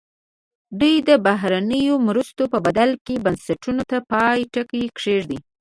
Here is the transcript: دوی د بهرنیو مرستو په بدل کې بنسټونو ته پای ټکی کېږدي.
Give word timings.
دوی 0.79 0.95
د 1.09 1.09
بهرنیو 1.25 1.95
مرستو 2.07 2.43
په 2.53 2.57
بدل 2.65 2.89
کې 3.05 3.23
بنسټونو 3.25 3.81
ته 3.89 3.97
پای 4.11 4.39
ټکی 4.53 4.83
کېږدي. 4.99 5.39